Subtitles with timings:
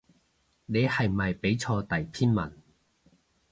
[0.65, 2.57] 你係咪畀錯第篇文